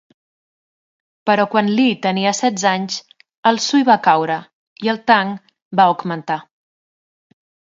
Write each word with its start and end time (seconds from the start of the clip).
Però 1.29 1.43
quan 1.51 1.67
Li 1.79 1.85
tenia 2.05 2.31
setze 2.39 2.69
anys 2.71 2.97
el 3.51 3.61
Sui 3.67 3.85
va 3.91 3.99
caure, 4.09 4.39
i 4.87 4.93
el 4.95 5.03
Tang 5.13 5.37
va 5.81 5.87
augmentar. 5.93 6.41